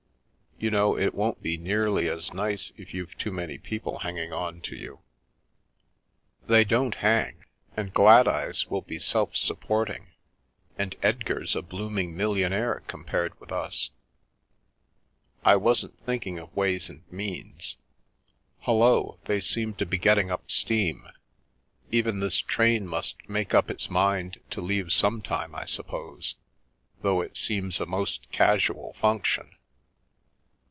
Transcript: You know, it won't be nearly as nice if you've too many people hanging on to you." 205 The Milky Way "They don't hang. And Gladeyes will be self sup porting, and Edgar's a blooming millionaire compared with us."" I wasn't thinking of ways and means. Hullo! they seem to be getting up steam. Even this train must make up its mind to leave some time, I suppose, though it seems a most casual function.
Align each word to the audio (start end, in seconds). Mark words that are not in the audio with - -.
You 0.59 0.69
know, 0.69 0.95
it 0.95 1.15
won't 1.15 1.41
be 1.41 1.57
nearly 1.57 2.07
as 2.07 2.35
nice 2.35 2.71
if 2.77 2.93
you've 2.93 3.17
too 3.17 3.31
many 3.31 3.57
people 3.57 3.97
hanging 3.97 4.31
on 4.31 4.61
to 4.61 4.75
you." 4.75 4.99
205 6.45 6.45
The 6.45 6.51
Milky 6.51 6.53
Way 6.53 6.53
"They 6.53 6.69
don't 6.69 6.95
hang. 7.01 7.45
And 7.75 7.93
Gladeyes 7.95 8.67
will 8.67 8.83
be 8.83 8.99
self 8.99 9.35
sup 9.35 9.59
porting, 9.61 10.11
and 10.77 10.95
Edgar's 11.01 11.55
a 11.55 11.63
blooming 11.63 12.15
millionaire 12.15 12.83
compared 12.85 13.39
with 13.39 13.51
us."" 13.51 13.89
I 15.43 15.55
wasn't 15.55 15.99
thinking 16.05 16.37
of 16.37 16.55
ways 16.55 16.91
and 16.91 17.11
means. 17.11 17.77
Hullo! 18.59 19.17
they 19.25 19.39
seem 19.41 19.73
to 19.73 19.85
be 19.87 19.97
getting 19.97 20.29
up 20.29 20.51
steam. 20.51 21.07
Even 21.91 22.19
this 22.19 22.37
train 22.37 22.85
must 22.85 23.27
make 23.27 23.55
up 23.55 23.71
its 23.71 23.89
mind 23.89 24.39
to 24.51 24.61
leave 24.61 24.93
some 24.93 25.23
time, 25.23 25.55
I 25.55 25.65
suppose, 25.65 26.35
though 27.01 27.21
it 27.21 27.35
seems 27.35 27.79
a 27.79 27.87
most 27.87 28.31
casual 28.31 28.93
function. 28.99 29.55